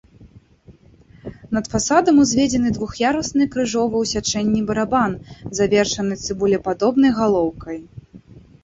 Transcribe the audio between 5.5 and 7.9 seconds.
завершаны цыбулепадобнай галоўкай.